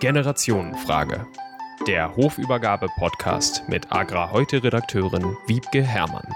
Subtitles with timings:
[0.00, 1.26] Generationenfrage.
[1.86, 6.26] Der Hofübergabe-Podcast mit Agra-Heute-Redakteurin Wiebke Herrmann.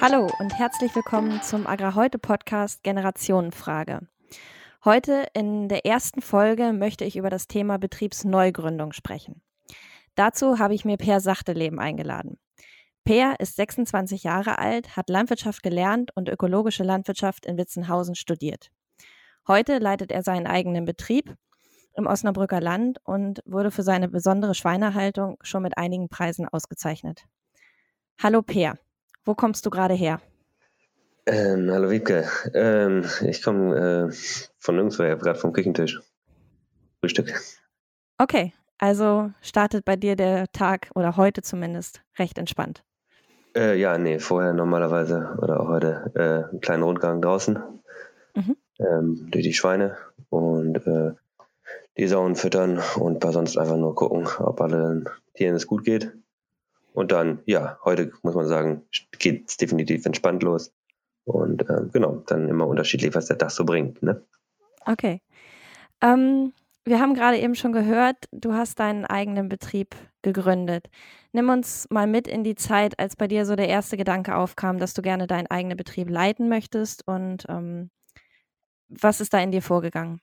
[0.00, 4.06] Hallo und herzlich willkommen zum Agra-Heute-Podcast Generationenfrage.
[4.84, 9.42] Heute in der ersten Folge möchte ich über das Thema Betriebsneugründung sprechen.
[10.14, 12.38] Dazu habe ich mir Per Sachteleben eingeladen.
[13.04, 18.70] Per ist 26 Jahre alt, hat Landwirtschaft gelernt und ökologische Landwirtschaft in Witzenhausen studiert.
[19.46, 21.34] Heute leitet er seinen eigenen Betrieb
[21.96, 27.26] im Osnabrücker Land und wurde für seine besondere Schweinehaltung schon mit einigen Preisen ausgezeichnet.
[28.22, 28.78] Hallo Per,
[29.26, 30.22] wo kommst du gerade her?
[31.26, 34.14] Ähm, hallo Wiebke, ähm, ich komme äh,
[34.56, 36.00] von nirgendwo her, gerade vom Küchentisch.
[37.00, 37.34] Frühstück.
[38.16, 42.82] Okay, also startet bei dir der Tag oder heute zumindest recht entspannt.
[43.54, 47.58] Äh, ja, nee, vorher normalerweise oder auch heute äh, einen kleinen Rundgang draußen
[48.34, 48.56] mhm.
[48.78, 49.96] Ähm, durch die Schweine
[50.30, 51.12] und äh,
[51.96, 56.12] die Sauen füttern und bei sonst einfach nur gucken, ob allen Tieren es gut geht.
[56.92, 58.82] Und dann, ja, heute muss man sagen,
[59.18, 60.72] geht es definitiv entspannt los.
[61.24, 64.02] Und ähm, genau, dann immer unterschiedlich, was der Tag so bringt.
[64.02, 64.22] Ne?
[64.86, 65.20] Okay.
[66.00, 66.52] Ähm,
[66.84, 70.88] wir haben gerade eben schon gehört, du hast deinen eigenen Betrieb gegründet.
[71.32, 74.78] Nimm uns mal mit in die Zeit, als bei dir so der erste Gedanke aufkam,
[74.78, 77.90] dass du gerne deinen eigenen Betrieb leiten möchtest und ähm,
[78.88, 80.20] was ist da in dir vorgegangen?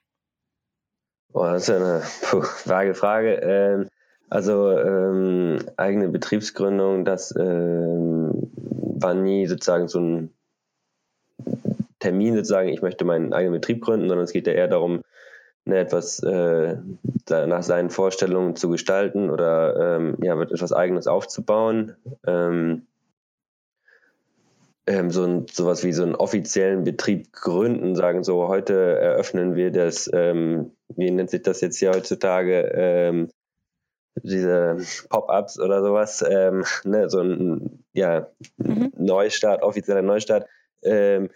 [1.32, 3.36] Boah, das ist ja eine puh, vage Frage.
[3.36, 3.90] Ähm,
[4.30, 10.34] also ähm, eigene Betriebsgründung, das ähm, war nie sozusagen so ein
[12.00, 15.04] Termin sozusagen, ich möchte meinen eigenen Betrieb gründen, sondern es geht ja eher darum,
[15.66, 16.78] ne, etwas äh,
[17.30, 21.96] nach seinen Vorstellungen zu gestalten oder ähm, ja, etwas Eigenes aufzubauen.
[22.26, 22.88] Ähm,
[24.92, 29.72] ähm, so ein, sowas wie so einen offiziellen Betrieb gründen, sagen so, heute eröffnen wir
[29.72, 33.30] das, ähm, wie nennt sich das jetzt hier heutzutage, ähm,
[34.22, 34.78] diese
[35.10, 38.92] Pop-ups oder sowas, ähm, ne, so ein ja, mhm.
[38.98, 40.46] Neustart, offizieller Neustart.
[40.84, 41.30] Ähm,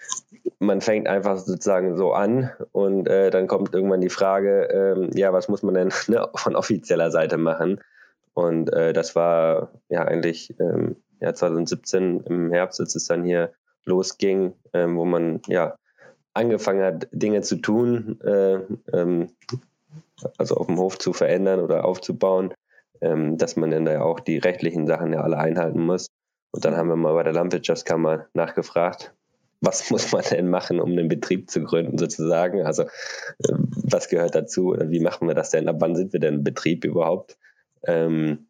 [0.60, 5.32] man fängt einfach sozusagen so an und äh, dann kommt irgendwann die Frage, ähm, ja,
[5.32, 7.80] was muss man denn ne, von offizieller Seite machen?
[8.34, 13.54] Und äh, das war ja eigentlich ähm, ja, 2017 im Herbst, als es dann hier
[13.86, 15.76] losging, ähm, wo man ja
[16.34, 18.60] angefangen hat, Dinge zu tun, äh,
[18.94, 19.30] ähm,
[20.38, 22.54] also auf dem Hof zu verändern oder aufzubauen,
[23.02, 26.08] ähm, dass man dann da ja auch die rechtlichen Sachen ja alle einhalten muss.
[26.52, 29.14] Und dann haben wir mal bei der Landwirtschaftskammer nachgefragt,
[29.62, 32.66] was muss man denn machen, um einen Betrieb zu gründen sozusagen?
[32.66, 33.54] Also äh,
[33.84, 35.70] was gehört dazu wie machen wir das denn?
[35.70, 37.38] Ab wann sind wir denn Betrieb überhaupt?
[37.86, 38.48] Ähm,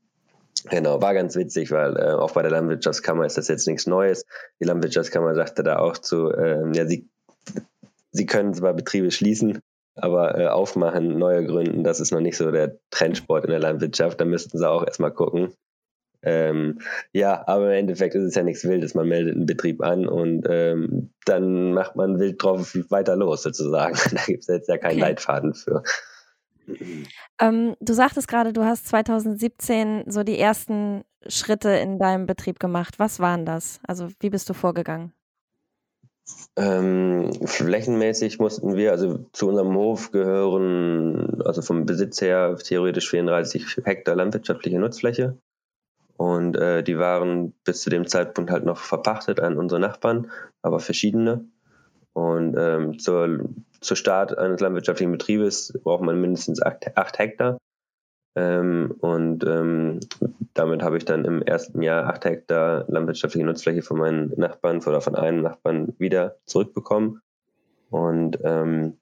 [0.69, 4.25] Genau, war ganz witzig, weil äh, auch bei der Landwirtschaftskammer ist das jetzt nichts Neues.
[4.59, 7.09] Die Landwirtschaftskammer sagte da auch zu, ähm, ja, sie,
[8.11, 9.59] sie können zwar Betriebe schließen,
[9.95, 14.19] aber äh, aufmachen, neue gründen, das ist noch nicht so der Trendsport in der Landwirtschaft.
[14.19, 15.53] Da müssten sie auch erstmal gucken.
[16.25, 16.79] Ähm,
[17.13, 18.95] ja, aber im Endeffekt ist es ja nichts Wildes.
[18.95, 23.95] Man meldet einen Betrieb an und ähm, dann macht man wild drauf weiter los sozusagen.
[24.11, 25.01] da gibt es jetzt ja keinen okay.
[25.01, 25.83] Leitfaden für.
[27.39, 32.99] Ähm, du sagtest gerade, du hast 2017 so die ersten Schritte in deinem Betrieb gemacht.
[32.99, 33.79] Was waren das?
[33.87, 35.13] Also wie bist du vorgegangen?
[36.55, 43.81] Ähm, flächenmäßig mussten wir, also zu unserem Hof gehören, also vom Besitz her theoretisch 34
[43.83, 45.37] Hektar landwirtschaftliche Nutzfläche.
[46.17, 50.79] Und äh, die waren bis zu dem Zeitpunkt halt noch verpachtet an unsere Nachbarn, aber
[50.79, 51.45] verschiedene.
[52.13, 53.49] Und ähm, zur,
[53.85, 57.57] zur Start eines landwirtschaftlichen Betriebes braucht man mindestens acht, acht Hektar.
[58.35, 60.01] Ähm, und ähm,
[60.53, 65.01] damit habe ich dann im ersten Jahr acht Hektar landwirtschaftliche Nutzfläche von meinen Nachbarn oder
[65.01, 67.21] von einem Nachbarn wieder zurückbekommen.
[67.89, 68.97] Und ähm,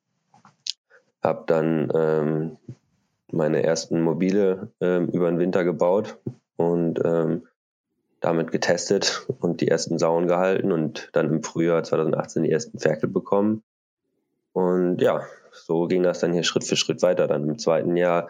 [1.23, 2.57] habe dann ähm,
[3.31, 6.19] meine ersten Mobile ähm, über den Winter gebaut
[6.57, 7.47] und ähm,
[8.19, 13.09] damit getestet und die ersten Sauen gehalten und dann im Frühjahr 2018 die ersten Ferkel
[13.09, 13.63] bekommen.
[14.53, 17.27] Und ja, so ging das dann hier Schritt für Schritt weiter.
[17.27, 18.29] Dann im zweiten Jahr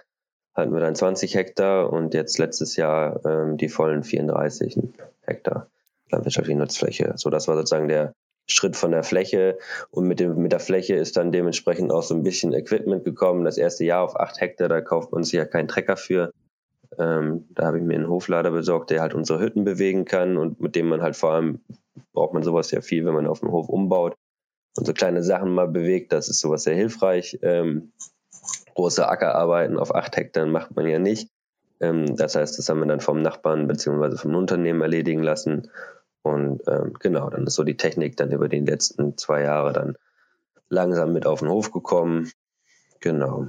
[0.56, 4.78] hatten wir dann 20 Hektar und jetzt letztes Jahr ähm, die vollen 34
[5.22, 5.68] Hektar
[6.12, 7.14] landwirtschaftliche Nutzfläche.
[7.16, 8.14] So, das war sozusagen der
[8.46, 9.58] Schritt von der Fläche
[9.90, 13.46] und mit, dem, mit der Fläche ist dann dementsprechend auch so ein bisschen Equipment gekommen.
[13.46, 16.32] Das erste Jahr auf 8 Hektar, da kauft man sich ja keinen Trecker für.
[17.00, 20.60] Ähm, da habe ich mir einen Hoflader besorgt, der halt unsere Hütten bewegen kann und
[20.62, 21.62] mit dem man halt vor allem
[22.12, 24.16] braucht man sowas ja viel, wenn man auf dem Hof umbaut
[24.78, 26.12] und so kleine Sachen mal bewegt.
[26.12, 27.40] Das ist sowas sehr hilfreich.
[27.42, 27.92] Ähm,
[28.76, 31.30] große Ackerarbeiten auf acht Hektar macht man ja nicht.
[31.80, 34.18] Ähm, das heißt, das haben wir dann vom Nachbarn bzw.
[34.18, 35.70] vom Unternehmen erledigen lassen.
[36.24, 39.98] Und ähm, genau, dann ist so die Technik dann über die letzten zwei Jahre dann
[40.70, 42.32] langsam mit auf den Hof gekommen.
[43.02, 43.48] Genau.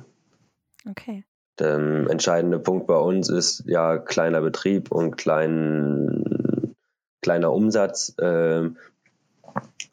[0.88, 1.24] Okay.
[1.58, 6.74] Der ähm, entscheidende Punkt bei uns ist ja kleiner Betrieb und klein,
[7.22, 8.14] kleiner Umsatz.
[8.18, 8.70] Äh,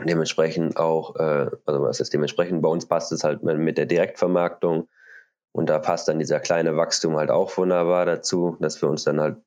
[0.04, 4.88] dementsprechend auch, äh, also was ist dementsprechend, bei uns passt es halt mit der Direktvermarktung
[5.52, 9.20] und da passt dann dieser kleine Wachstum halt auch wunderbar dazu, dass wir uns dann
[9.20, 9.38] halt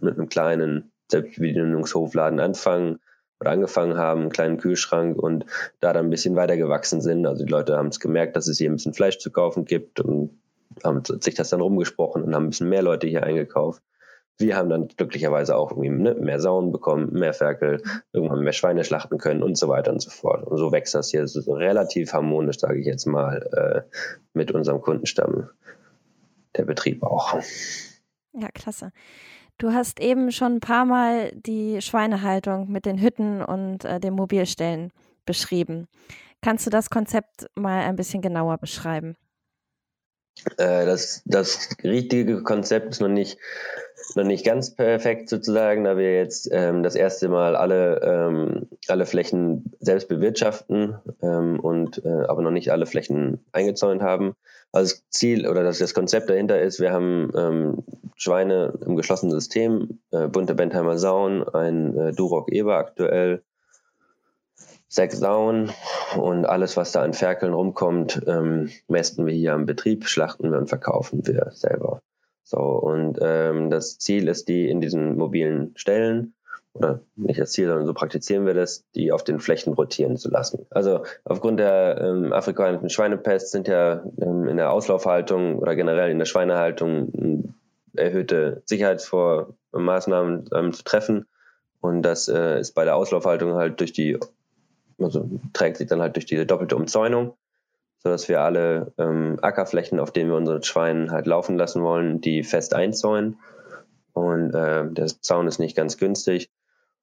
[0.00, 2.98] mit einem kleinen Selbstbedienungshofladen anfangen
[3.40, 5.46] oder angefangen haben, einen kleinen Kühlschrank und
[5.80, 7.26] da dann ein bisschen weiter gewachsen sind.
[7.26, 10.00] Also die Leute haben es gemerkt, dass es hier ein bisschen Fleisch zu kaufen gibt
[10.00, 10.38] und
[10.82, 13.82] haben sich das dann rumgesprochen und haben ein bisschen mehr Leute hier eingekauft.
[14.42, 18.84] Wir haben dann glücklicherweise auch irgendwie ne, mehr Sauen bekommen, mehr Ferkel, irgendwann mehr Schweine
[18.84, 20.46] schlachten können und so weiter und so fort.
[20.46, 23.96] Und so wächst das hier so relativ harmonisch, sage ich jetzt mal, äh,
[24.34, 25.48] mit unserem Kundenstamm,
[26.56, 27.38] der Betrieb auch.
[28.34, 28.92] Ja, klasse.
[29.58, 34.14] Du hast eben schon ein paar Mal die Schweinehaltung mit den Hütten und äh, den
[34.14, 34.90] Mobilstellen
[35.24, 35.86] beschrieben.
[36.40, 39.14] Kannst du das Konzept mal ein bisschen genauer beschreiben?
[40.56, 43.38] Äh, das, das richtige Konzept ist noch nicht,
[44.14, 49.06] noch nicht ganz perfekt sozusagen, da wir jetzt ähm, das erste Mal alle, ähm, alle
[49.06, 54.34] Flächen selbst bewirtschaften ähm, und äh, aber noch nicht alle Flächen eingezäunt haben.
[54.72, 57.84] Also das Ziel oder das, das Konzept dahinter ist, wir haben ähm,
[58.16, 63.42] Schweine im geschlossenen System, äh, bunte Bentheimer Sauen, ein äh, Duroc Eber aktuell,
[64.92, 65.70] sechs Sauen
[66.16, 70.58] und alles, was da an Ferkeln rumkommt, ähm, mästen wir hier am Betrieb, schlachten wir
[70.58, 72.02] und verkaufen wir selber.
[72.44, 76.34] So, und ähm, das Ziel ist, die in diesen mobilen Stellen
[76.74, 80.28] oder nicht das Ziel, sondern so praktizieren wir das, die auf den Flächen rotieren zu
[80.28, 80.66] lassen.
[80.68, 86.18] Also aufgrund der ähm, afrikanischen Schweinepest sind ja ähm, in der Auslaufhaltung oder generell in
[86.18, 87.54] der Schweinehaltung ähm,
[87.96, 91.24] erhöhte Sicherheitsmaßnahmen ähm, zu treffen.
[91.80, 94.18] Und das äh, ist bei der Auslaufhaltung halt durch die,
[95.04, 97.34] also trägt sich dann halt durch diese doppelte Umzäunung,
[97.98, 102.42] sodass wir alle ähm, Ackerflächen, auf denen wir unsere Schweine halt laufen lassen wollen, die
[102.42, 103.38] fest einzäunen.
[104.12, 106.50] Und äh, der Zaun ist nicht ganz günstig.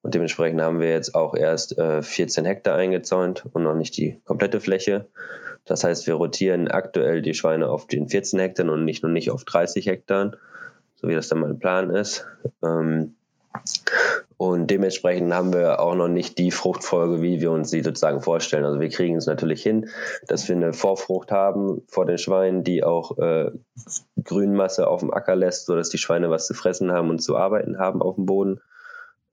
[0.01, 4.22] Und dementsprechend haben wir jetzt auch erst äh, 14 Hektar eingezäunt und noch nicht die
[4.24, 5.07] komplette Fläche.
[5.66, 9.30] Das heißt, wir rotieren aktuell die Schweine auf den 14 Hektar und nicht nur nicht
[9.30, 10.31] auf 30 Hektar,
[10.95, 12.25] so wie das dann mein Plan ist.
[12.63, 13.16] Ähm,
[14.40, 18.64] und dementsprechend haben wir auch noch nicht die Fruchtfolge, wie wir uns sie sozusagen vorstellen.
[18.64, 19.90] Also wir kriegen es natürlich hin,
[20.28, 23.52] dass wir eine Vorfrucht haben vor den Schweinen, die auch äh,
[24.24, 27.80] Grünmasse auf dem Acker lässt, sodass die Schweine was zu fressen haben und zu arbeiten
[27.80, 28.62] haben auf dem Boden.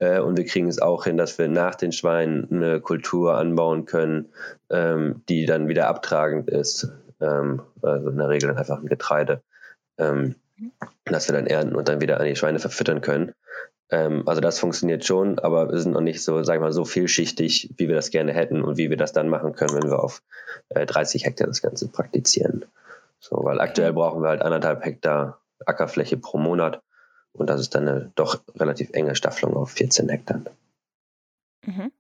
[0.00, 3.84] Äh, und wir kriegen es auch hin, dass wir nach den Schweinen eine Kultur anbauen
[3.84, 4.32] können,
[4.70, 6.90] ähm, die dann wieder abtragend ist.
[7.20, 9.40] Ähm, also in der Regel dann einfach ein Getreide,
[9.98, 10.34] ähm,
[11.04, 13.34] dass wir dann ernten und dann wieder an die Schweine verfüttern können.
[13.90, 16.84] Ähm, also das funktioniert schon, aber wir sind noch nicht so, sag ich mal, so
[16.84, 20.02] vielschichtig, wie wir das gerne hätten und wie wir das dann machen können, wenn wir
[20.02, 20.22] auf
[20.70, 22.64] äh, 30 Hektar das Ganze praktizieren.
[23.18, 26.82] So, weil aktuell brauchen wir halt anderthalb Hektar Ackerfläche pro Monat
[27.32, 30.42] und das ist dann eine doch relativ enge Staffelung auf 14 Hektar.
[31.64, 31.92] Mhm.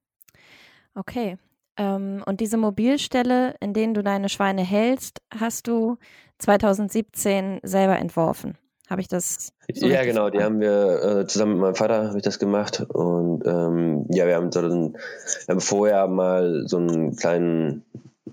[0.94, 1.38] Okay.
[1.76, 5.98] Ähm, und diese Mobilstelle, in denen du deine Schweine hältst, hast du
[6.38, 8.56] 2017 selber entworfen.
[8.88, 9.52] Habe ich das?
[9.72, 10.30] So ja, genau.
[10.30, 14.26] Die haben wir äh, zusammen mit meinem Vater habe ich das gemacht und ähm, ja,
[14.26, 17.84] wir haben, so einen, wir haben vorher mal so einen kleinen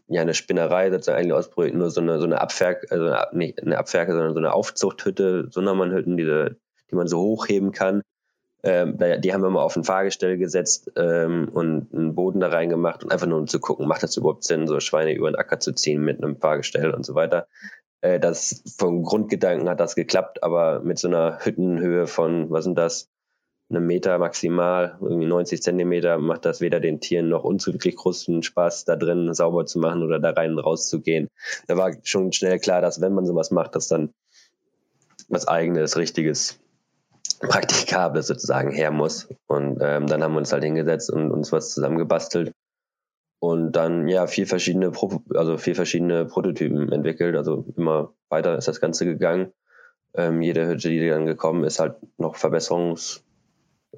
[0.08, 3.80] ja, eine Spinnerei sozusagen eigentlich ausprobiert, nur so eine, so eine Abwerk, also nicht eine
[3.80, 6.58] Abwerke, sondern so eine Aufzuchthütte, Sondermannhütten, diese
[6.94, 8.04] die man so hochheben kann.
[8.66, 13.04] Ähm, die haben wir mal auf ein Fahrgestell gesetzt ähm, und einen Boden da reingemacht
[13.04, 15.60] und einfach nur um zu gucken, macht das überhaupt Sinn, so Schweine über den Acker
[15.60, 17.48] zu ziehen mit einem Fahrgestell und so weiter.
[18.04, 22.78] Äh, das vom Grundgedanken hat das geklappt, aber mit so einer Hüttenhöhe von, was sind
[22.78, 23.10] das,
[23.70, 28.44] einem Meter maximal, irgendwie 90 Zentimeter, macht das weder den Tieren noch uns wirklich großen
[28.44, 31.30] Spaß, da drin sauber zu machen oder da rein und raus zu gehen.
[31.68, 34.14] Da war schon schnell klar, dass wenn man sowas macht, dass dann
[35.30, 36.60] was eigenes, richtiges
[37.40, 39.30] Praktikables sozusagen her muss.
[39.48, 42.53] Und ähm, dann haben wir uns halt hingesetzt und uns was zusammengebastelt
[43.44, 47.36] und dann ja vier verschiedene Pro also vier verschiedene Prototypen entwickelt.
[47.36, 49.52] Also immer weiter ist das Ganze gegangen.
[50.14, 53.26] Ähm, jede Hütte, die dann gekommen ist, halt noch Verbesserungs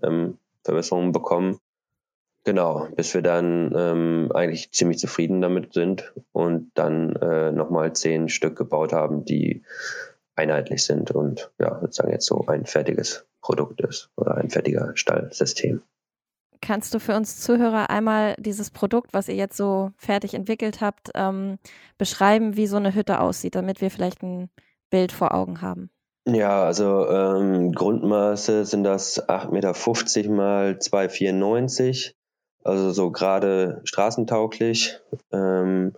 [0.02, 1.60] ähm, Verbesserungen bekommen.
[2.44, 8.30] Genau, bis wir dann ähm, eigentlich ziemlich zufrieden damit sind und dann äh, nochmal zehn
[8.30, 9.62] Stück gebaut haben, die
[10.36, 15.84] einheitlich sind und ja, sozusagen jetzt so ein fertiges Produkt ist oder ein fertiger Stallsystem.
[16.62, 21.12] Kannst du für uns Zuhörer einmal dieses Produkt, was ihr jetzt so fertig entwickelt habt,
[21.16, 21.58] ähm,
[21.98, 24.50] beschreiben, wie so eine Hütte aussieht, damit wir vielleicht ein
[24.90, 25.90] Bild vor Augen haben?
[26.28, 32.14] Ja, also ähm, Grundmaße sind das 8,50 Meter mal 2,94,
[32.64, 35.00] also so gerade straßentauglich.
[35.32, 35.94] Ähm,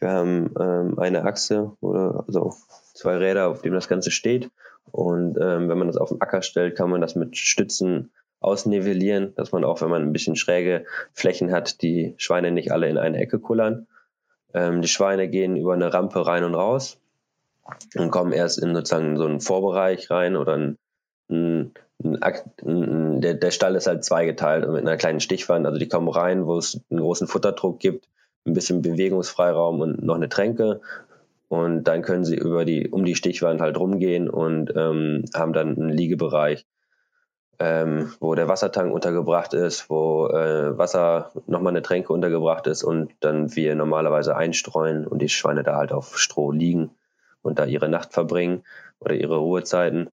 [0.00, 2.54] Wir haben ähm, eine Achse oder also
[2.94, 4.50] zwei Räder, auf denen das Ganze steht.
[4.90, 9.34] Und ähm, wenn man das auf den Acker stellt, kann man das mit Stützen ausnivellieren,
[9.34, 12.98] dass man auch, wenn man ein bisschen schräge Flächen hat, die Schweine nicht alle in
[12.98, 13.86] eine Ecke kullern.
[14.54, 16.98] Ähm, die Schweine gehen über eine Rampe rein und raus
[17.96, 20.78] und kommen erst in sozusagen so einen Vorbereich rein oder ein,
[21.30, 21.72] ein,
[22.64, 25.66] ein, der, der Stall ist halt zweigeteilt mit einer kleinen Stichwand.
[25.66, 28.08] Also die kommen rein, wo es einen großen Futterdruck gibt,
[28.46, 30.80] ein bisschen Bewegungsfreiraum und noch eine Tränke.
[31.48, 35.76] Und dann können sie über die, um die Stichwand halt rumgehen und ähm, haben dann
[35.76, 36.66] einen Liegebereich,
[37.60, 43.12] ähm, wo der Wassertank untergebracht ist, wo äh, Wasser nochmal eine Tränke untergebracht ist und
[43.20, 46.90] dann wir normalerweise einstreuen und die Schweine da halt auf Stroh liegen
[47.42, 48.62] und da ihre Nacht verbringen
[49.00, 50.08] oder ihre Ruhezeiten.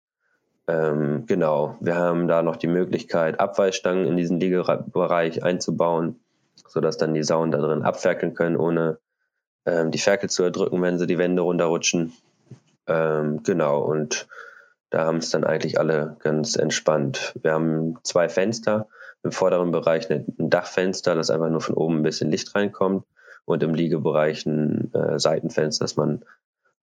[0.68, 6.20] Ähm, genau, wir haben da noch die Möglichkeit, Abweisstangen in diesen Liegebereich einzubauen,
[6.68, 8.98] sodass dann die Sauen da drin abferkeln können, ohne
[9.68, 12.14] ähm, die Ferkel zu erdrücken, wenn sie die Wände runterrutschen.
[12.88, 14.28] Ähm, genau, und
[14.96, 17.38] da haben es dann eigentlich alle ganz entspannt.
[17.42, 18.88] Wir haben zwei Fenster,
[19.24, 23.04] im vorderen Bereich ein Dachfenster, das einfach nur von oben ein bisschen Licht reinkommt
[23.44, 26.24] und im Liegebereich ein äh, Seitenfenster, das man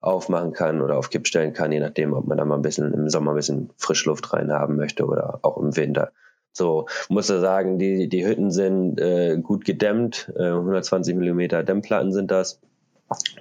[0.03, 2.93] aufmachen kann oder auf Kipp stellen kann, je nachdem, ob man da mal ein bisschen
[2.93, 6.13] im Sommer ein bisschen Frischluft rein haben möchte oder auch im Winter.
[6.53, 12.13] So, muss er sagen, die, die Hütten sind äh, gut gedämmt, äh, 120 Millimeter Dämmplatten
[12.13, 12.61] sind das,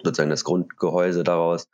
[0.01, 1.67] sozusagen das Grundgehäuse daraus.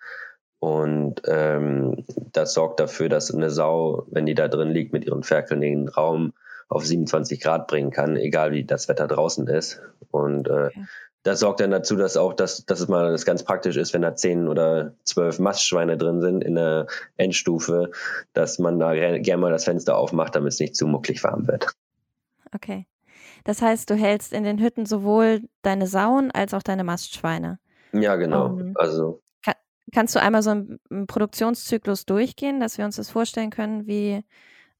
[0.59, 5.23] Und ähm, das sorgt dafür, dass eine Sau, wenn die da drin liegt, mit ihren
[5.23, 6.33] Ferkeln den Raum
[6.67, 9.81] auf 27 Grad bringen kann, egal wie das Wetter draußen ist.
[10.11, 10.85] Und äh, okay
[11.27, 14.01] das sorgt dann dazu, dass auch das, dass es mal das ganz praktisch ist, wenn
[14.01, 16.87] da zehn oder zwölf Mastschweine drin sind in der
[17.17, 17.91] Endstufe,
[18.33, 21.67] dass man da gerne mal das Fenster aufmacht, damit es nicht zu mucklig warm wird.
[22.55, 22.87] Okay.
[23.43, 27.59] Das heißt, du hältst in den Hütten sowohl deine Sauen als auch deine Mastschweine.
[27.91, 28.47] Ja, genau.
[28.47, 29.21] Um, ähm, also
[29.93, 34.23] kannst du einmal so einen, Produktionszyklus durchgehen, dass wir uns das vorstellen können, wie,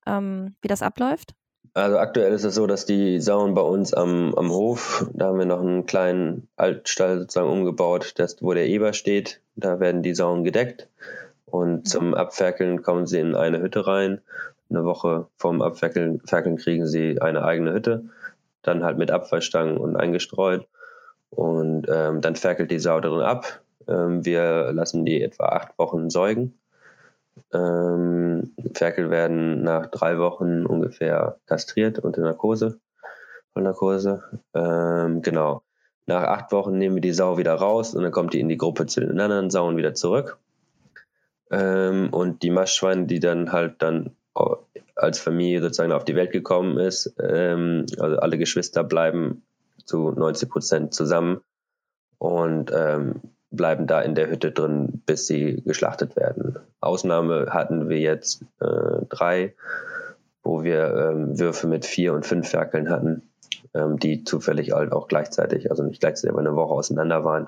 [0.06, 1.34] ähm, wie das abläuft?
[1.74, 5.38] Also aktuell ist es so, dass die Sauen bei uns am, am Hof, da haben
[5.38, 9.42] wir noch einen kleinen Altstall sozusagen umgebaut, das, wo der Eber steht.
[9.56, 10.88] Da werden die Sauen gedeckt
[11.46, 11.86] und mhm.
[11.86, 14.22] zum Abferkeln kommen sie in eine Hütte rein.
[14.70, 18.06] Eine Woche vorm Abferkeln Ferkeln kriegen sie eine eigene Hütte,
[18.64, 20.68] dann halt mit Abfallstangen und eingestreut.
[21.30, 23.62] Und ähm, dann ferkelt die Sau darin ab.
[23.88, 26.60] Ähm, wir lassen die etwa acht Wochen säugen
[27.54, 32.80] ähm, Ferkel werden nach drei Wochen ungefähr kastriert unter Narkose,
[33.54, 34.24] voll Narkose.
[34.54, 35.64] Ähm, genau.
[36.06, 38.58] Nach acht Wochen nehmen wir die Sau wieder raus und dann kommt die in die
[38.58, 40.38] Gruppe zu den anderen Sauen wieder zurück.
[41.50, 44.16] Und die Mastschweine, die dann halt dann
[44.96, 49.44] als Familie sozusagen auf die Welt gekommen ist, also alle Geschwister bleiben
[49.86, 51.40] zu 90 Prozent zusammen
[52.18, 56.58] und ähm, bleiben da in der Hütte drin, bis sie geschlachtet werden.
[56.82, 59.56] Ausnahme hatten wir jetzt äh, drei,
[60.44, 63.24] wo wir ähm, Würfe mit vier und fünf Ferkeln hatten,
[63.74, 67.48] ähm, die zufällig halt auch gleichzeitig, also nicht gleichzeitig, aber eine Woche auseinander waren.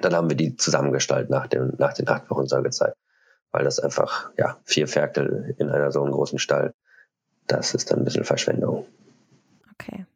[0.00, 2.94] Dann haben wir die zusammengestaltet nach, dem, nach den acht Wochen Säugezeit,
[3.52, 6.74] weil das einfach, ja, vier Ferkel in einer so großen Stall,
[7.46, 8.86] das ist dann ein bisschen Verschwendung.
[9.72, 10.06] Okay.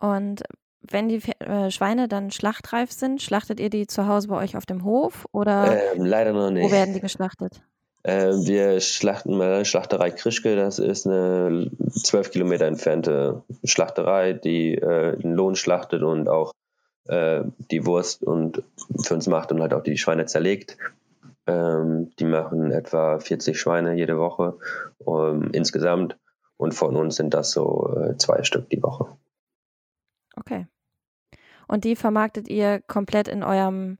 [0.00, 0.42] Und
[0.90, 4.66] wenn die äh, Schweine dann schlachtreif sind, schlachtet ihr die zu Hause bei euch auf
[4.66, 6.64] dem Hof oder ähm, leider noch nicht.
[6.64, 7.62] wo werden die geschlachtet?
[8.02, 15.16] Äh, wir schlachten der Schlachterei Krischke, das ist eine zwölf Kilometer entfernte Schlachterei, die äh,
[15.18, 16.52] den Lohn schlachtet und auch
[17.06, 18.62] äh, die Wurst und
[19.04, 20.76] für uns macht und halt auch die Schweine zerlegt.
[21.46, 24.58] Ähm, die machen etwa 40 Schweine jede Woche
[24.98, 26.16] um, ähm, insgesamt
[26.56, 29.06] und von uns sind das so äh, zwei Stück die Woche.
[30.36, 30.66] Okay.
[31.68, 33.98] Und die vermarktet ihr komplett in eurem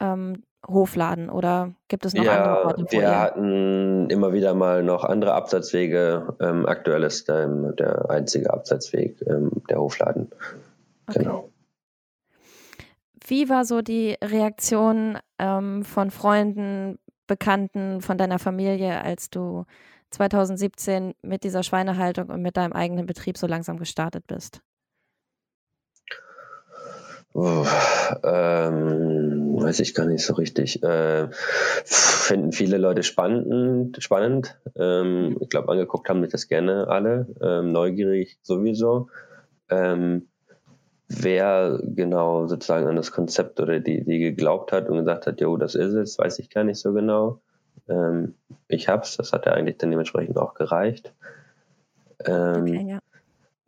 [0.00, 2.86] ähm, Hofladen oder gibt es noch ja, andere Orte?
[2.90, 3.20] Wir ihr?
[3.20, 6.36] hatten immer wieder mal noch andere Absatzwege.
[6.40, 10.30] Ähm, aktuell ist ähm, der einzige Absatzweg ähm, der Hofladen.
[11.08, 11.20] Okay.
[11.20, 11.50] Genau.
[13.26, 19.64] Wie war so die Reaktion ähm, von Freunden, Bekannten, von deiner Familie, als du
[20.10, 24.60] 2017 mit dieser Schweinehaltung und mit deinem eigenen Betrieb so langsam gestartet bist?
[27.34, 30.82] Ähm, weiß ich gar nicht so richtig.
[30.82, 31.28] Äh,
[31.84, 34.02] finden viele Leute spannend.
[34.02, 34.58] spannend.
[34.76, 37.26] Ähm, ich glaube, angeguckt haben sich das gerne alle.
[37.40, 39.08] Ähm, neugierig sowieso.
[39.70, 40.28] Ähm,
[41.08, 45.56] wer genau sozusagen an das Konzept oder die Idee geglaubt hat und gesagt hat, jo,
[45.56, 47.40] das ist es, weiß ich gar nicht so genau.
[47.88, 48.34] Ähm,
[48.68, 51.12] ich hab's, das hat ja eigentlich dann dementsprechend auch gereicht.
[52.24, 52.98] Ähm, okay, ja.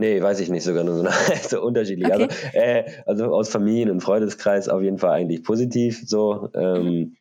[0.05, 1.07] Nee, weiß ich nicht, sogar nur so,
[1.49, 2.13] so unterschiedlich.
[2.13, 2.29] Okay.
[2.29, 6.51] Also, äh, also aus Familien- und Freundeskreis auf jeden Fall eigentlich positiv so.
[6.55, 7.17] Ähm,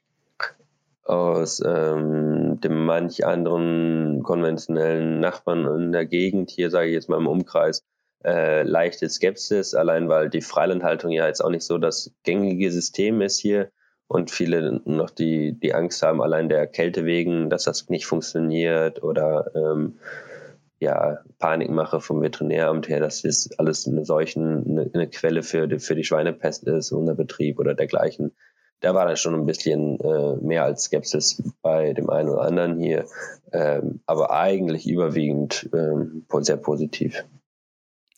[1.05, 7.17] aus ähm, dem manch anderen konventionellen Nachbarn in der Gegend, hier sage ich jetzt mal
[7.17, 7.83] im Umkreis,
[8.25, 13.21] äh, leichte Skepsis, allein weil die Freilandhaltung ja jetzt auch nicht so das gängige System
[13.21, 13.69] ist hier
[14.07, 19.03] und viele noch die, die Angst haben, allein der Kälte wegen, dass das nicht funktioniert
[19.03, 19.99] oder ähm,
[20.83, 25.79] ja, Panikmache vom Veterinäramt her, dass das alles eine solchen eine, eine Quelle für die,
[25.79, 28.35] für die Schweinepest ist, unser Betrieb oder dergleichen.
[28.81, 32.77] Da war dann schon ein bisschen äh, mehr als Skepsis bei dem einen oder anderen
[32.77, 33.05] hier,
[33.53, 37.23] ähm, aber eigentlich überwiegend ähm, sehr positiv.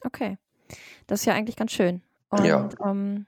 [0.03, 0.37] Okay,
[1.07, 2.01] das ist ja eigentlich ganz schön.
[2.29, 2.67] Und, ja.
[2.83, 3.27] Ähm,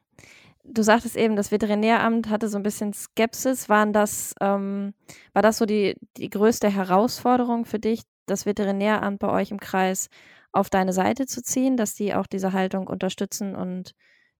[0.63, 3.69] du sagtest eben, das Veterinäramt hatte so ein bisschen Skepsis.
[3.69, 4.93] Waren das, ähm,
[5.33, 10.09] war das so die, die größte Herausforderung für dich, das Veterinäramt bei euch im Kreis
[10.51, 13.93] auf deine Seite zu ziehen, dass die auch diese Haltung unterstützen und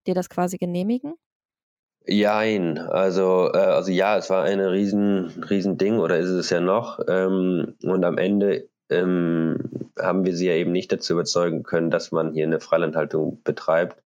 [0.06, 1.14] dir das quasi genehmigen?
[2.06, 6.62] Jein, also, äh, also ja, es war ein riesen, riesen Ding oder ist es ja
[6.62, 7.00] noch.
[7.08, 12.12] Ähm, und am Ende ähm, haben wir sie ja eben nicht dazu überzeugen können, dass
[12.12, 14.02] man hier eine Freilandhaltung betreibt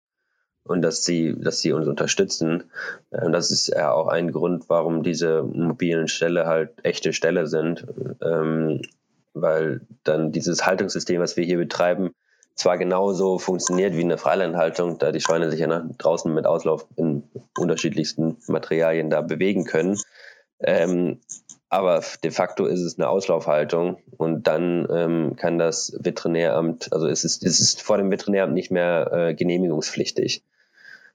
[0.63, 2.71] und dass sie, dass sie uns unterstützen.
[3.11, 7.85] Ähm, das ist ja auch ein Grund, warum diese mobilen Ställe halt echte Ställe sind.
[8.23, 8.81] Ähm,
[9.33, 12.11] weil dann dieses Haltungssystem, was wir hier betreiben,
[12.55, 16.85] zwar genauso funktioniert wie eine Freilandhaltung, da die Schweine sich ja nach draußen mit Auslauf
[16.95, 17.23] in
[17.57, 19.97] unterschiedlichsten Materialien da bewegen können.
[20.59, 21.19] Ähm,
[21.69, 27.23] aber de facto ist es eine Auslaufhaltung und dann ähm, kann das Veterinäramt, also es
[27.23, 30.43] ist, es ist vor dem Veterinäramt nicht mehr äh, genehmigungspflichtig.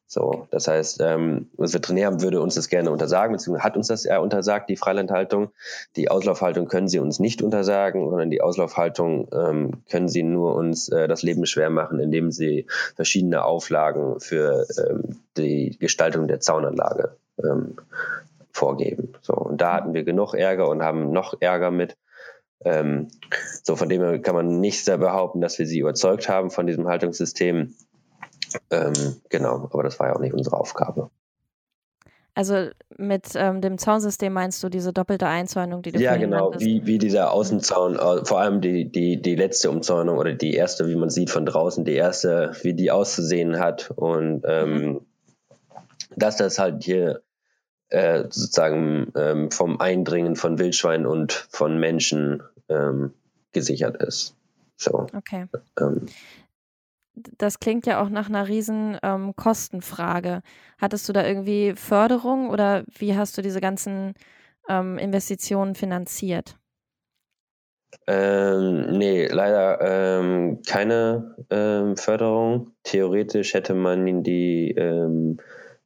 [0.09, 4.05] So, das heißt, ähm, das Veterinäramt würde uns das gerne untersagen, beziehungsweise hat uns das
[4.05, 5.51] ja untersagt, die Freilandhaltung.
[5.97, 10.89] Die Auslaufhaltung können sie uns nicht untersagen, sondern die Auslaufhaltung ähm, können sie nur uns
[10.91, 17.17] äh, das Leben schwer machen, indem sie verschiedene Auflagen für ähm, die Gestaltung der Zaunanlage
[17.43, 17.77] ähm,
[18.53, 19.13] vorgeben.
[19.23, 21.97] So, und da hatten wir genug Ärger und haben noch Ärger mit.
[22.65, 23.09] Ähm,
[23.63, 26.89] so, von dem her kann man nicht behaupten, dass wir sie überzeugt haben von diesem
[26.89, 27.75] Haltungssystem.
[28.71, 31.11] Ähm, genau, aber das war ja auch nicht unsere Aufgabe.
[32.37, 36.85] Also mit ähm, dem Zaunsystem meinst du diese doppelte Einzäunung, die du Ja, genau, wie,
[36.85, 40.97] wie dieser Außenzaun, äh, vor allem die, die, die letzte Umzäunung oder die erste, wie
[40.97, 45.01] man sieht von draußen, die erste, wie die auszusehen hat und ähm, mhm.
[46.15, 47.23] dass das halt hier
[47.89, 53.15] äh, sozusagen ähm, vom Eindringen von Wildschweinen und von Menschen ähm,
[53.53, 54.35] gesichert ist.
[54.77, 55.07] So.
[55.17, 55.47] Okay.
[57.39, 60.43] Das klingt ja auch nach einer riesen ähm, Kostenfrage.
[60.79, 64.15] Hattest du da irgendwie Förderung oder wie hast du diese ganzen
[64.69, 66.57] ähm, Investitionen finanziert?
[68.07, 72.73] Ähm, nee, leider ähm, keine ähm, Förderung.
[72.83, 75.39] Theoretisch hätte man die ähm,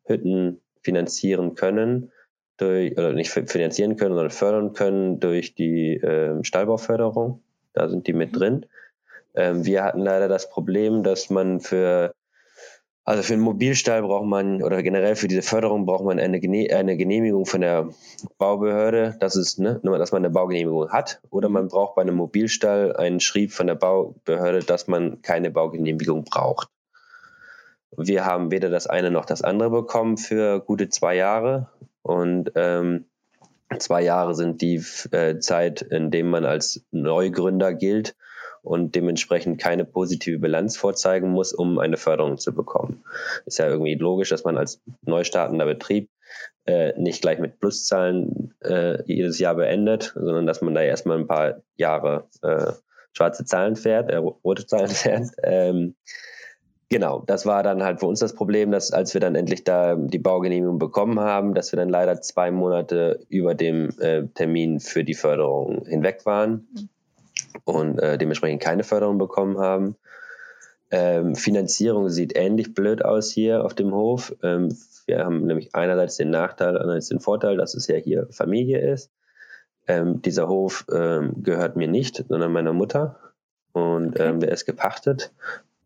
[0.04, 2.10] Hütten finanzieren können,
[2.56, 7.42] durch, oder nicht finanzieren können, sondern fördern können durch die ähm, Stallbauförderung.
[7.72, 8.36] Da sind die mit mhm.
[8.36, 8.66] drin.
[9.34, 12.12] Ähm, wir hatten leider das Problem, dass man für
[13.10, 16.96] also für einen Mobilstall braucht man oder generell für diese Förderung braucht man eine, eine
[16.96, 17.88] Genehmigung von der
[18.38, 21.20] Baubehörde, dass, es, ne, dass man eine Baugenehmigung hat.
[21.30, 26.24] Oder man braucht bei einem Mobilstall einen Schrieb von der Baubehörde, dass man keine Baugenehmigung
[26.24, 26.68] braucht.
[27.96, 31.68] Wir haben weder das eine noch das andere bekommen für gute zwei Jahre.
[32.02, 33.06] Und ähm,
[33.78, 38.14] zwei Jahre sind die äh, Zeit, in dem man als Neugründer gilt
[38.62, 43.04] und dementsprechend keine positive Bilanz vorzeigen muss, um eine Förderung zu bekommen.
[43.46, 46.10] Ist ja irgendwie logisch, dass man als neu startender Betrieb
[46.66, 51.26] äh, nicht gleich mit Pluszahlen äh, jedes Jahr beendet, sondern dass man da erstmal ein
[51.26, 52.72] paar Jahre äh,
[53.12, 55.28] schwarze Zahlen fährt, äh, rote Zahlen fährt.
[55.42, 55.94] Ähm,
[56.92, 59.94] Genau, das war dann halt für uns das Problem, dass als wir dann endlich da
[59.94, 65.04] die Baugenehmigung bekommen haben, dass wir dann leider zwei Monate über dem äh, Termin für
[65.04, 66.66] die Förderung hinweg waren.
[66.74, 66.88] Mhm
[67.64, 69.96] und äh, dementsprechend keine Förderung bekommen haben.
[70.90, 74.34] Ähm, Finanzierung sieht ähnlich blöd aus hier auf dem Hof.
[74.42, 78.78] Ähm, wir haben nämlich einerseits den Nachteil, andererseits den Vorteil, dass es ja hier Familie
[78.92, 79.10] ist.
[79.86, 83.18] Ähm, dieser Hof ähm, gehört mir nicht, sondern meiner Mutter
[83.72, 84.28] und okay.
[84.28, 85.32] ähm, der ist gepachtet.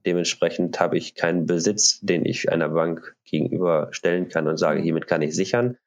[0.06, 5.22] Dementsprechend habe ich keinen Besitz, den ich einer Bank gegenüberstellen kann und sage, hiermit kann
[5.22, 5.78] ich sichern.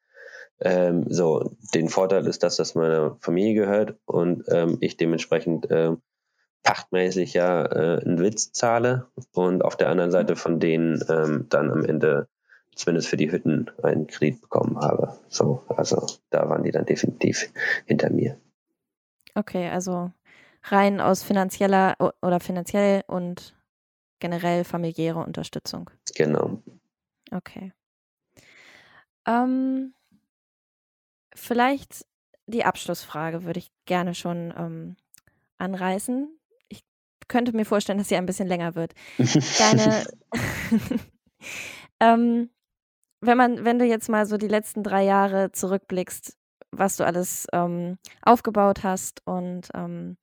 [0.60, 5.92] Ähm, so, den Vorteil ist, dass das meiner Familie gehört und ähm, ich dementsprechend äh,
[6.62, 11.70] pachtmäßig ja äh, einen Witz zahle und auf der anderen Seite von denen ähm, dann
[11.70, 12.28] am Ende
[12.74, 15.18] zumindest für die Hütten einen Kredit bekommen habe.
[15.28, 17.50] So, also da waren die dann definitiv
[17.86, 18.38] hinter mir.
[19.34, 20.12] Okay, also
[20.64, 23.54] rein aus finanzieller oder finanziell und
[24.20, 25.90] generell familiäre Unterstützung.
[26.14, 26.62] Genau.
[27.30, 27.72] Okay.
[29.26, 29.94] Ähm,
[31.38, 32.04] vielleicht
[32.46, 34.96] die Abschlussfrage würde ich gerne schon ähm,
[35.58, 36.28] anreißen.
[36.68, 36.82] Ich
[37.28, 38.94] könnte mir vorstellen, dass sie ein bisschen länger wird.
[39.58, 40.06] Deine,
[42.00, 42.50] ähm,
[43.20, 46.36] wenn man, wenn du jetzt mal so die letzten drei Jahre zurückblickst,
[46.70, 50.16] was du alles ähm, aufgebaut hast und ähm,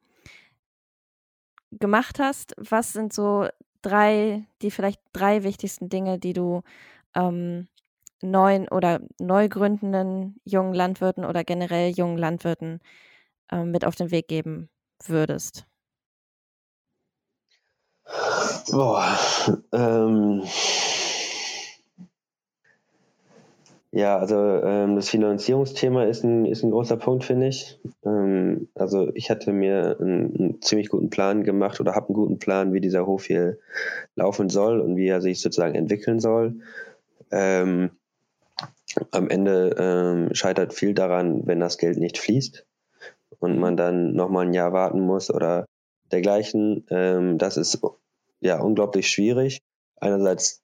[1.72, 3.48] gemacht hast, was sind so
[3.82, 6.62] drei, die vielleicht drei wichtigsten Dinge, die du
[7.16, 7.68] ähm,
[8.26, 12.80] neuen oder neu gründenden jungen Landwirten oder generell jungen Landwirten
[13.52, 14.70] ähm, mit auf den Weg geben
[15.06, 15.66] würdest?
[18.72, 19.18] Boah,
[19.72, 20.44] ähm,
[23.96, 27.80] Ja, also ähm, das Finanzierungsthema ist ein, ist ein großer Punkt, finde ich.
[28.04, 32.38] Ähm, also ich hatte mir einen, einen, ziemlich guten Plan gemacht oder habe einen guten
[32.38, 33.58] Plan, wie dieser Hof hier
[34.18, 36.56] laufen soll und wie er sich sozusagen entwickeln soll.
[37.32, 37.92] Ähm,
[39.12, 42.66] am Ende ähm, scheitert viel daran, wenn das Geld nicht fließt
[43.40, 45.66] und man dann nochmal ein Jahr warten muss oder
[46.12, 46.86] dergleichen.
[46.90, 47.80] Ähm, das ist
[48.40, 49.62] ja unglaublich schwierig.
[49.98, 50.64] Einerseits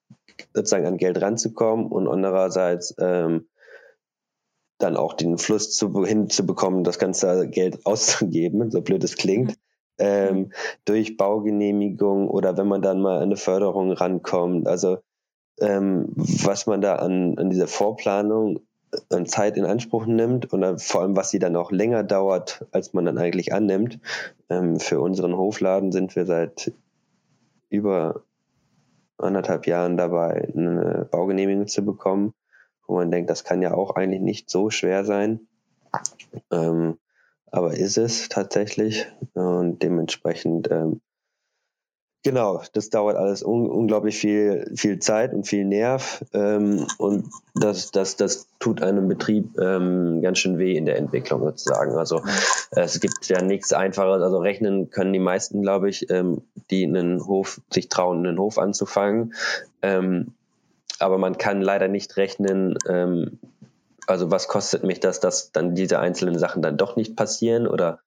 [0.54, 3.48] sozusagen an Geld ranzukommen und andererseits ähm,
[4.78, 9.56] dann auch den Fluss zu, hinzubekommen, das ganze Geld auszugeben, so blöd es klingt,
[9.98, 10.52] ähm,
[10.86, 14.68] durch Baugenehmigung oder wenn man dann mal an eine Förderung rankommt.
[14.68, 15.00] Also
[15.60, 18.62] ähm, was man da an, an dieser Vorplanung
[19.10, 22.94] an Zeit in Anspruch nimmt und vor allem, was sie dann auch länger dauert, als
[22.94, 24.00] man dann eigentlich annimmt.
[24.50, 26.74] Ähm, für unseren Hofladen sind wir seit
[27.70, 28.24] über
[29.18, 32.34] anderthalb Jahren dabei, eine Baugenehmigung zu bekommen,
[32.88, 35.48] wo man denkt, das kann ja auch eigentlich nicht so schwer sein.
[36.52, 36.98] Ähm,
[37.52, 41.02] aber ist es tatsächlich und dementsprechend ähm,
[42.24, 47.90] Genau, das dauert alles un unglaublich viel, viel Zeit und viel Nerv ähm, und das,
[47.90, 51.96] das, das tut einem Betrieb ähm, ganz schön weh in der Entwicklung sozusagen.
[51.96, 52.22] Also
[52.70, 54.22] es gibt ja nichts Einfaches.
[54.22, 58.60] Also rechnen können die meisten, glaube ich, ähm, die einen Hof sich trauen, einen Hof
[58.60, 59.34] anzufangen.
[59.82, 60.34] Ähm,
[61.00, 63.40] aber man kann leider nicht rechnen, ähm,
[64.06, 68.00] also was kostet mich das, dass dann diese einzelnen Sachen dann doch nicht passieren oder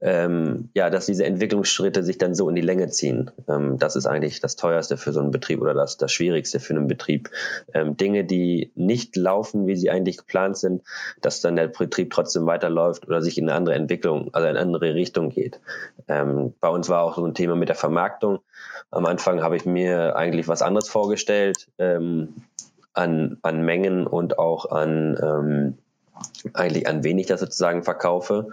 [0.00, 3.30] ähm, ja, dass diese Entwicklungsschritte sich dann so in die Länge ziehen.
[3.48, 6.74] Ähm, das ist eigentlich das teuerste für so einen Betrieb oder das, das Schwierigste für
[6.74, 7.30] einen Betrieb.
[7.74, 10.82] Ähm, Dinge, die nicht laufen, wie sie eigentlich geplant sind,
[11.20, 14.60] dass dann der Betrieb trotzdem weiterläuft oder sich in eine andere Entwicklung, also in eine
[14.60, 15.60] andere Richtung geht.
[16.06, 18.38] Ähm, bei uns war auch so ein Thema mit der Vermarktung.
[18.90, 22.34] Am Anfang habe ich mir eigentlich was anderes vorgestellt ähm,
[22.94, 25.78] an, an Mengen und auch an ähm,
[26.54, 28.48] eigentlich an wen ich das sozusagen verkaufe.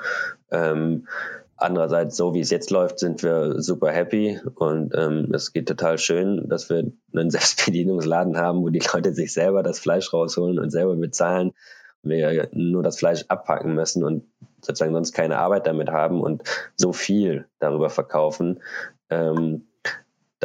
[0.52, 1.08] Ähm,
[1.58, 5.98] andererseits, so wie es jetzt läuft, sind wir super happy und ähm, es geht total
[5.98, 10.70] schön, dass wir einen Selbstbedienungsladen haben, wo die Leute sich selber das Fleisch rausholen und
[10.70, 11.54] selber bezahlen.
[12.04, 14.26] Wir nur das Fleisch abpacken müssen und
[14.62, 16.44] sozusagen sonst keine Arbeit damit haben und
[16.76, 18.62] so viel darüber verkaufen.
[19.10, 19.66] Ähm,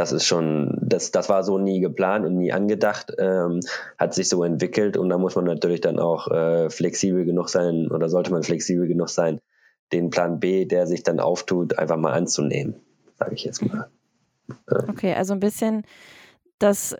[0.01, 3.61] das ist schon, das, das war so nie geplant und nie angedacht, ähm,
[3.99, 7.91] hat sich so entwickelt und da muss man natürlich dann auch äh, flexibel genug sein
[7.91, 9.41] oder sollte man flexibel genug sein,
[9.93, 12.77] den Plan B, der sich dann auftut, einfach mal anzunehmen,
[13.19, 13.91] sage ich jetzt mal.
[14.49, 14.89] Ähm.
[14.89, 15.83] Okay, also ein bisschen
[16.59, 16.97] das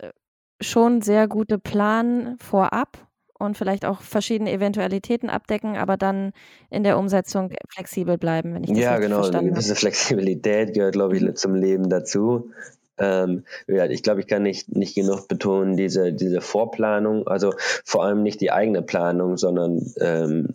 [0.61, 2.99] schon sehr gute Plan vorab
[3.39, 6.33] und vielleicht auch verschiedene Eventualitäten abdecken, aber dann
[6.69, 9.21] in der Umsetzung flexibel bleiben, wenn ich das ja, richtig genau.
[9.23, 9.59] verstanden habe.
[9.59, 12.51] Diese Flexibilität gehört, glaube ich, zum Leben dazu.
[12.97, 17.53] Ähm, ich glaube, ich kann nicht, nicht genug betonen, diese, diese Vorplanung, also
[17.85, 20.53] vor allem nicht die eigene Planung, sondern ähm,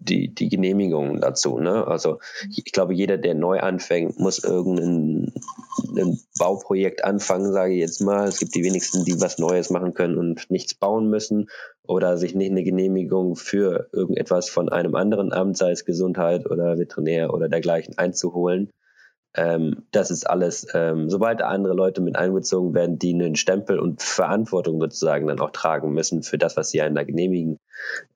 [0.00, 1.58] die, die Genehmigungen dazu.
[1.58, 1.86] Ne?
[1.86, 2.18] Also
[2.54, 5.32] ich glaube, jeder, der neu anfängt, muss irgendein
[5.96, 8.28] ein Bauprojekt anfangen, sage ich jetzt mal.
[8.28, 11.48] Es gibt die wenigsten, die was Neues machen können und nichts bauen müssen
[11.86, 16.78] oder sich nicht eine Genehmigung für irgendetwas von einem anderen Amt, sei es Gesundheit oder
[16.78, 18.70] Veterinär oder dergleichen, einzuholen.
[19.36, 24.02] Ähm, das ist alles, ähm, sobald andere Leute mit einbezogen werden, die einen Stempel und
[24.02, 27.58] Verantwortung sozusagen dann auch tragen müssen für das, was sie einen da genehmigen,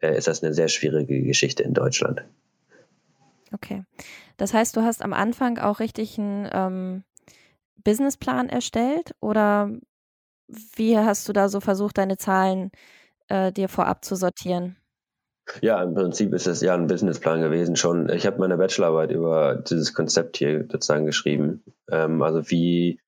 [0.00, 2.24] äh, ist das eine sehr schwierige Geschichte in Deutschland.
[3.52, 3.84] Okay.
[4.38, 7.04] Das heißt, du hast am Anfang auch richtig einen ähm,
[7.84, 9.70] Businessplan erstellt oder
[10.76, 12.70] wie hast du da so versucht, deine Zahlen
[13.28, 14.76] äh, dir vorab zu sortieren?
[15.60, 18.08] Ja, im Prinzip ist es ja ein Businessplan gewesen schon.
[18.10, 21.62] Ich habe meine Bachelorarbeit über dieses Konzept hier sozusagen geschrieben.
[21.90, 23.00] Ähm, also wie,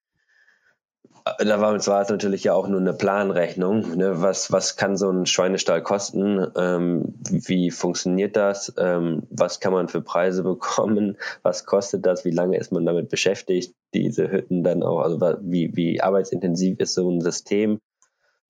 [1.25, 3.97] da war, war es natürlich ja auch nur eine Planrechnung.
[3.97, 4.21] Ne?
[4.21, 6.47] Was, was kann so ein Schweinestall kosten?
[6.57, 8.73] Ähm, wie funktioniert das?
[8.77, 11.17] Ähm, was kann man für Preise bekommen?
[11.43, 12.25] Was kostet das?
[12.25, 13.75] Wie lange ist man damit beschäftigt?
[13.95, 17.79] Diese Hütten dann auch, also wie, wie arbeitsintensiv ist so ein System?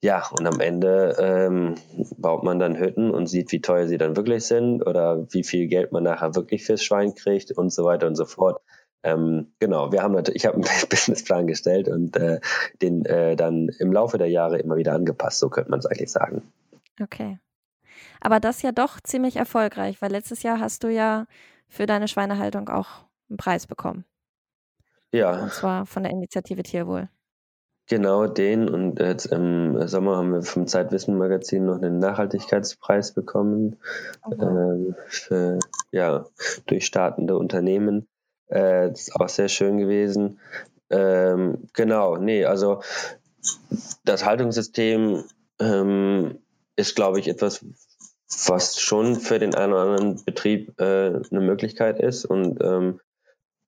[0.05, 1.77] Ja, und am Ende ähm,
[2.19, 5.69] baut man dann Hütten und sieht, wie teuer sie dann wirklich sind oder wie viel
[5.69, 8.61] Geld man nachher wirklich fürs Schwein kriegt und so weiter und so fort.
[9.05, 12.41] Ähm, genau, wir haben natürlich, ich habe einen Businessplan gestellt und äh,
[12.83, 16.11] den äh, dann im Laufe der Jahre immer wieder angepasst, so könnte man es eigentlich
[16.11, 16.53] sagen.
[17.01, 17.39] Okay.
[18.21, 21.27] Aber das ja doch ziemlich erfolgreich, weil letztes Jahr hast du ja
[21.69, 24.05] für deine Schweinehaltung auch einen Preis bekommen.
[25.13, 25.43] Ja.
[25.43, 27.09] Und zwar von der Initiative Tierwohl.
[27.89, 33.77] Genau den und jetzt im Sommer haben wir vom Zeitwissen Magazin noch einen Nachhaltigkeitspreis bekommen
[34.31, 35.59] äh, für
[35.91, 36.27] ja,
[36.67, 38.07] durchstartende Unternehmen.
[38.47, 40.39] Äh, das ist auch sehr schön gewesen.
[40.91, 42.83] Ähm, genau, nee, also
[44.05, 45.25] das Haltungssystem
[45.59, 46.39] ähm,
[46.77, 47.65] ist, glaube ich, etwas,
[48.47, 50.85] was schon für den einen oder anderen Betrieb äh,
[51.31, 53.01] eine Möglichkeit ist und ähm,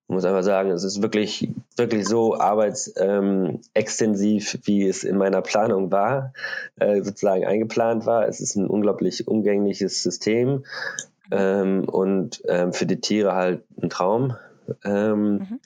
[0.09, 5.91] muss einfach sagen, es ist wirklich, wirklich so arbeitsextensiv, ähm, wie es in meiner Planung
[5.91, 6.33] war,
[6.77, 8.29] äh, sozusagen eingeplant war.
[8.29, 10.65] Es ist ein unglaublich umgängliches System
[11.31, 14.37] ähm, und ähm, für die Tiere halt ein Traum.
[14.85, 15.61] Ähm, mhm.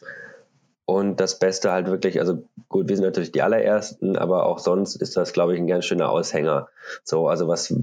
[0.89, 4.97] Und das Beste halt wirklich, also gut, wir sind natürlich die allerersten, aber auch sonst
[4.97, 6.69] ist das, glaube ich, ein ganz schöner Aushänger.
[7.05, 7.75] So, also was,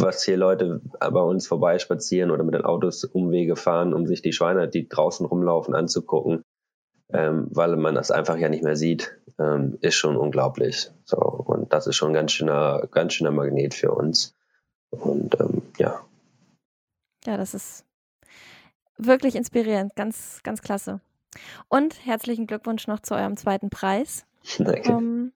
[0.00, 4.32] was hier Leute bei uns vorbeispazieren oder mit den Autos Umwege fahren, um sich die
[4.32, 6.42] Schweine, die draußen rumlaufen, anzugucken,
[7.12, 10.90] ähm, weil man das einfach ja nicht mehr sieht, ähm, ist schon unglaublich.
[11.04, 14.34] So, und das ist schon ein ganz schöner, ganz schöner Magnet für uns.
[14.88, 16.00] Und ähm, ja.
[17.26, 17.84] Ja, das ist
[18.96, 21.02] wirklich inspirierend, ganz, ganz klasse.
[21.68, 24.24] Und herzlichen Glückwunsch noch zu eurem zweiten Preis.
[24.58, 24.90] Danke.
[24.90, 25.32] Ähm,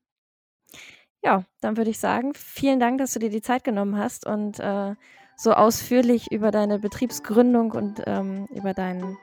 [1.23, 4.61] ja, dann würde ich sagen, vielen Dank, dass du dir die Zeit genommen hast und
[4.61, 4.95] äh,
[5.37, 9.17] so ausführlich über deine Betriebsgründung und ähm, über deinen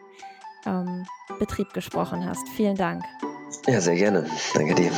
[0.66, 1.06] ähm,
[1.40, 2.48] Betrieb gesprochen hast.
[2.50, 3.04] Vielen Dank.
[3.68, 4.26] Ja, sehr gerne.
[4.54, 4.92] Danke dir.